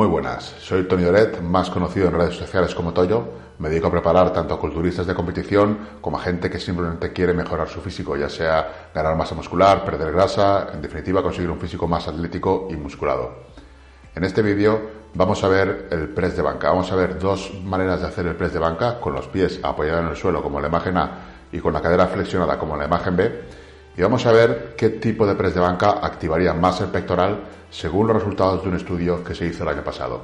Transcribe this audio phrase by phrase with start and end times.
[0.00, 3.22] Muy buenas, soy Tony Doret, más conocido en redes sociales como Toyo.
[3.58, 7.34] Me dedico a preparar tanto a culturistas de competición como a gente que simplemente quiere
[7.34, 11.86] mejorar su físico, ya sea ganar masa muscular, perder grasa, en definitiva conseguir un físico
[11.86, 13.30] más atlético y musculado.
[14.14, 14.80] En este vídeo
[15.12, 16.70] vamos a ver el press de banca.
[16.70, 20.00] Vamos a ver dos maneras de hacer el press de banca, con los pies apoyados
[20.00, 21.10] en el suelo como la imagen A
[21.52, 23.44] y con la cadera flexionada como la imagen B.
[24.00, 28.06] Y vamos a ver qué tipo de press de banca activaría más el pectoral según
[28.06, 30.22] los resultados de un estudio que se hizo el año pasado.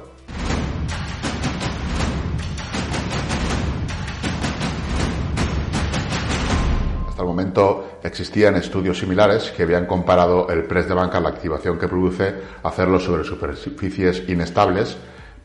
[7.07, 11.77] Hasta el momento existían estudios similares que habían comparado el press de banca, la activación
[11.77, 14.97] que produce, hacerlo sobre superficies inestables,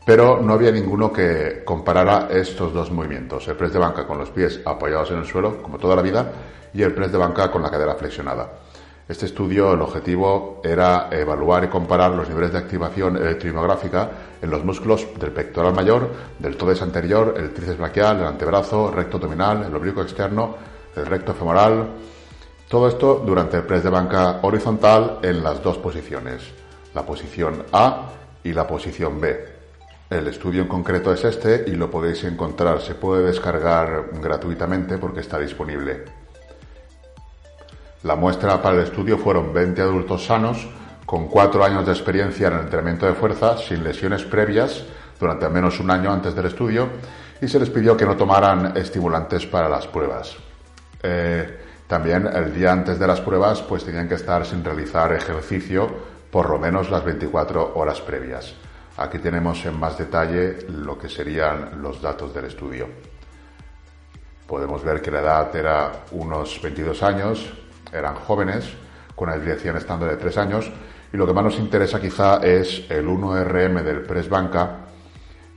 [0.05, 4.29] pero no había ninguno que comparara estos dos movimientos, el press de banca con los
[4.29, 6.31] pies apoyados en el suelo, como toda la vida,
[6.73, 8.49] y el press de banca con la cadera flexionada.
[9.07, 14.09] Este estudio, el objetivo era evaluar y comparar los niveles de activación electromiográfica
[14.41, 16.09] en los músculos del pectoral mayor,
[16.39, 20.55] del todes anterior, el tríceps braquial, el antebrazo, recto abdominal, el oblicuo externo,
[20.95, 21.87] el recto femoral.
[22.69, 26.41] Todo esto durante el press de banca horizontal en las dos posiciones,
[26.93, 28.09] la posición A
[28.43, 29.52] y la posición B.
[30.13, 35.21] El estudio en concreto es este y lo podéis encontrar, se puede descargar gratuitamente porque
[35.21, 36.03] está disponible.
[38.03, 40.69] La muestra para el estudio fueron 20 adultos sanos
[41.07, 44.83] con 4 años de experiencia en el entrenamiento de fuerza sin lesiones previas
[45.19, 46.89] durante al menos un año antes del estudio
[47.41, 50.35] y se les pidió que no tomaran estimulantes para las pruebas.
[51.01, 55.89] Eh, también el día antes de las pruebas pues tenían que estar sin realizar ejercicio
[56.29, 58.53] por lo menos las 24 horas previas.
[58.97, 62.87] Aquí tenemos en más detalle lo que serían los datos del estudio.
[64.47, 67.53] Podemos ver que la edad era unos 22 años,
[67.91, 68.71] eran jóvenes,
[69.15, 70.71] con una desviación estándar de 3 años,
[71.11, 74.79] y lo que más nos interesa quizá es el 1RM del Press Banca,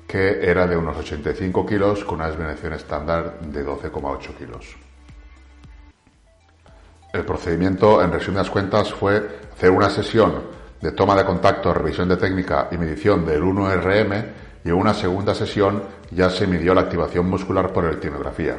[0.06, 4.76] que era de unos 85 kilos con una desviación estándar de 12,8 kilos.
[7.12, 10.55] El procedimiento, en resumidas cuentas, fue hacer una sesión
[10.86, 14.24] de toma de contacto, revisión de técnica y medición del 1RM
[14.64, 18.56] y en una segunda sesión ya se midió la activación muscular por electromiografía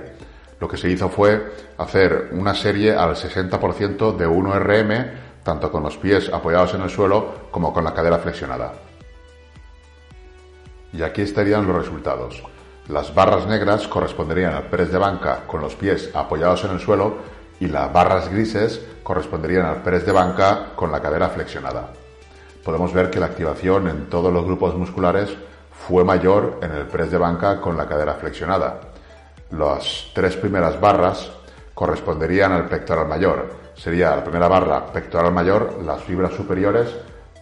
[0.60, 5.12] lo que se hizo fue hacer una serie al 60% de 1RM,
[5.44, 8.74] tanto con los pies apoyados en el suelo como con la cadera flexionada.
[10.94, 12.42] Y aquí estarían los resultados.
[12.88, 17.18] Las barras negras corresponderían al press de banca con los pies apoyados en el suelo
[17.60, 21.92] y las barras grises corresponderían al press de banca con la cadera flexionada.
[22.68, 25.36] Podemos ver que la activación en todos los grupos musculares
[25.72, 28.82] fue mayor en el press de banca con la cadera flexionada
[29.52, 31.32] las tres primeras barras
[31.74, 33.50] corresponderían al pectoral mayor.
[33.76, 36.90] Sería la primera barra pectoral mayor, las fibras superiores,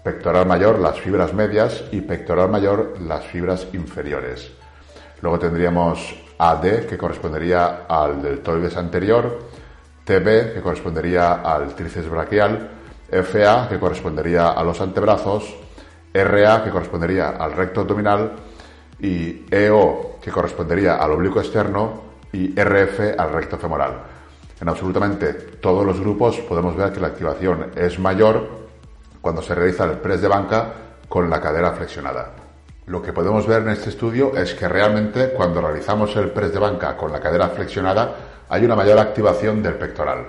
[0.04, 4.52] pectoral mayor, las fibras medias y pectoral mayor, las fibras inferiores.
[5.22, 9.40] Luego tendríamos AD, que correspondería al deltoides anterior,
[10.04, 12.70] TB, que correspondería al tríceps braquial,
[13.24, 15.56] FA, que correspondería a los antebrazos,
[16.14, 18.32] RA, que correspondería al recto abdominal,
[19.00, 23.94] y EO, que correspondería al oblicuo externo, y RF al recto femoral.
[24.60, 28.66] En absolutamente todos los grupos podemos ver que la activación es mayor
[29.22, 30.74] cuando se realiza el press de banca
[31.10, 32.32] con la cadera flexionada.
[32.88, 36.60] Lo que podemos ver en este estudio es que realmente cuando realizamos el press de
[36.60, 38.16] banca con la cadera flexionada
[38.48, 40.28] hay una mayor activación del pectoral.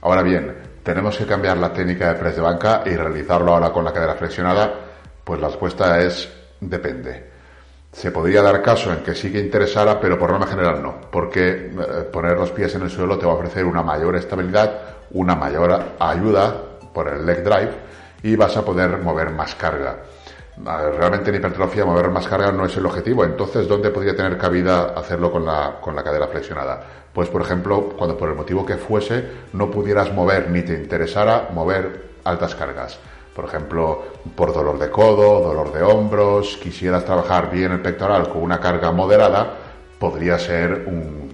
[0.00, 3.84] Ahora bien, tenemos que cambiar la técnica de press de banca y realizarlo ahora con
[3.84, 4.72] la cadera flexionada,
[5.24, 6.28] pues la respuesta es
[6.60, 7.30] depende
[7.92, 11.50] se podría dar caso en que sí que interesara, pero por norma general no, porque
[11.50, 11.72] eh,
[12.12, 14.80] poner los pies en el suelo te va a ofrecer una mayor estabilidad,
[15.10, 16.54] una mayor ayuda
[16.94, 17.72] por el leg drive
[18.22, 19.98] y vas a poder mover más carga.
[20.64, 24.92] Realmente en hipertrofia mover más carga no es el objetivo, entonces ¿dónde podría tener cabida
[24.96, 26.82] hacerlo con la, con la cadera flexionada?
[27.12, 31.48] Pues por ejemplo, cuando por el motivo que fuese no pudieras mover ni te interesara
[31.52, 32.98] mover altas cargas
[33.34, 34.02] por ejemplo,
[34.34, 38.90] por dolor de codo, dolor de hombros, quisieras trabajar bien el pectoral con una carga
[38.92, 39.54] moderada,
[39.98, 40.86] podría ser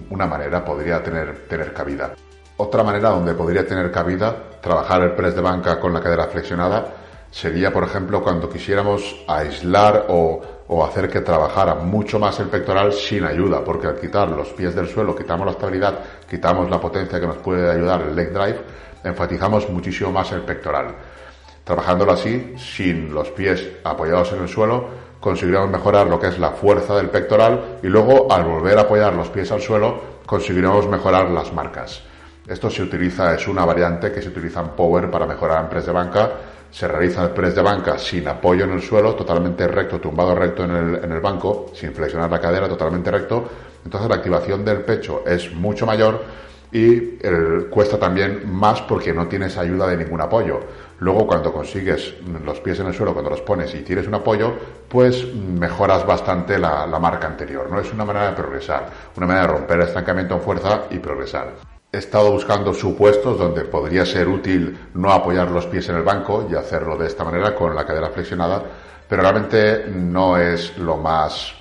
[0.09, 2.13] una manera, podría tener, tener cabida.
[2.57, 6.85] Otra manera donde podría tener cabida trabajar el press de banca con la cadera flexionada
[7.31, 10.41] sería, por ejemplo, cuando quisiéramos aislar o,
[10.85, 14.87] hacer que trabajara mucho más el pectoral sin ayuda, porque al quitar los pies del
[14.87, 18.59] suelo, quitamos la estabilidad, quitamos la potencia que nos puede ayudar el leg drive,
[19.03, 20.95] enfatizamos muchísimo más el pectoral.
[21.63, 24.87] Trabajándolo así, sin los pies apoyados en el suelo,
[25.19, 29.13] conseguiremos mejorar lo que es la fuerza del pectoral y luego al volver a apoyar
[29.13, 32.03] los pies al suelo conseguiremos mejorar las marcas.
[32.47, 35.85] Esto se utiliza, es una variante que se utiliza en Power para mejorar en press
[35.85, 36.31] de banca,
[36.71, 40.63] se realiza el press de banca sin apoyo en el suelo, totalmente recto, tumbado recto
[40.63, 43.49] en el, en el banco, sin flexionar la cadera, totalmente recto,
[43.83, 46.23] entonces la activación del pecho es mucho mayor
[46.71, 47.17] y
[47.69, 50.59] cuesta también más porque no tienes ayuda de ningún apoyo.
[50.99, 54.53] Luego cuando consigues los pies en el suelo, cuando los pones y tienes un apoyo,
[54.89, 57.69] pues mejoras bastante la, la marca anterior.
[57.71, 57.79] ¿no?
[57.79, 61.76] Es una manera de progresar, una manera de romper el estancamiento en fuerza y progresar.
[61.91, 66.47] He estado buscando supuestos donde podría ser útil no apoyar los pies en el banco
[66.51, 68.61] y hacerlo de esta manera con la cadera flexionada,
[69.07, 71.53] pero realmente no es lo más,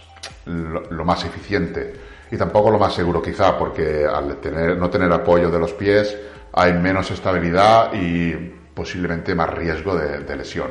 [0.44, 1.94] lo más eficiente
[2.30, 6.16] y tampoco lo más seguro quizá porque al tener, no tener apoyo de los pies
[6.52, 8.32] hay menos estabilidad y
[8.74, 10.70] posiblemente más riesgo de, lesión.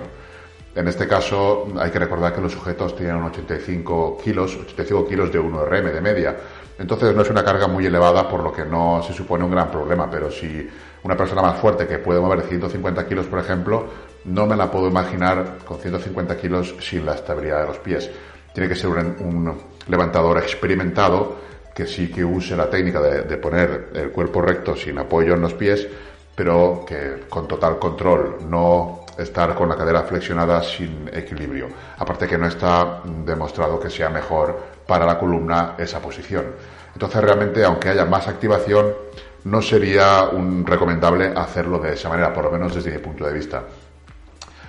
[0.76, 5.40] En este caso hay que recordar que los sujetos tienen 85 kilos, 85 kilos de
[5.40, 6.38] 1RM de media.
[6.78, 9.72] Entonces no es una carga muy elevada por lo que no se supone un gran
[9.72, 10.70] problema, pero si
[11.04, 13.88] una persona más fuerte que puede mover 150 kilos, por ejemplo,
[14.26, 18.10] no me la puedo imaginar con 150 kilos sin la estabilidad de los pies.
[18.54, 19.54] Tiene que ser un
[19.88, 21.46] levantador experimentado
[21.76, 25.54] que sí que use la técnica de, poner el cuerpo recto sin apoyo en los
[25.54, 25.86] pies,
[26.34, 31.70] pero que con total control, no estar con la cadera flexionada sin equilibrio.
[31.98, 36.46] Aparte que no está demostrado que sea mejor para la columna esa posición.
[36.94, 38.94] Entonces realmente, aunque haya más activación,
[39.46, 43.34] no sería un recomendable hacerlo de esa manera, por lo menos desde mi punto de
[43.34, 43.64] vista.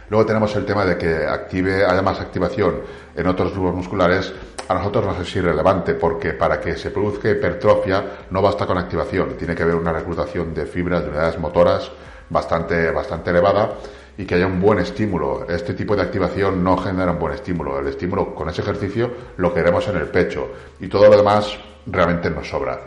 [0.08, 2.82] Luego tenemos el tema de que active, haya más activación
[3.14, 4.32] en otros grupos musculares.
[4.68, 9.36] A nosotros nos es irrelevante porque para que se produzca hipertrofia no basta con activación,
[9.36, 11.90] tiene que haber una reclutación de fibras, de unidades motoras
[12.28, 13.70] bastante, bastante elevada
[14.18, 15.46] y que haya un buen estímulo.
[15.48, 17.78] Este tipo de activación no genera un buen estímulo.
[17.78, 20.48] El estímulo con ese ejercicio lo queremos en el pecho
[20.80, 22.80] y todo lo demás realmente nos sobra.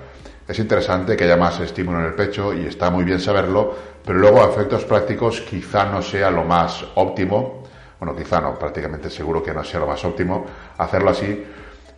[0.48, 3.72] Es interesante que haya más estímulo en el pecho y está muy bien saberlo,
[4.04, 7.64] pero luego a efectos prácticos quizá no sea lo más óptimo,
[8.00, 10.46] bueno, quizá no, prácticamente seguro que no sea lo más óptimo
[10.78, 11.46] hacerlo así,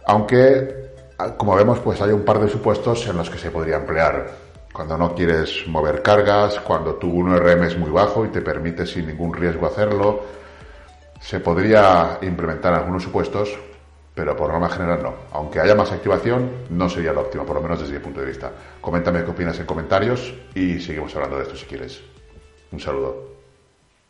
[0.05, 0.91] aunque
[1.37, 4.50] como vemos pues hay un par de supuestos en los que se podría emplear.
[4.73, 9.07] Cuando no quieres mover cargas, cuando tu 1RM es muy bajo y te permite sin
[9.07, 10.23] ningún riesgo hacerlo,
[11.19, 13.57] se podría implementar algunos supuestos
[14.13, 15.13] pero por norma general no.
[15.31, 18.27] Aunque haya más activación, no sería lo óptimo, por lo menos desde mi punto de
[18.27, 18.51] vista.
[18.79, 22.01] Coméntame qué opinas en comentarios y seguimos hablando de esto si quieres.
[22.71, 23.40] Un saludo.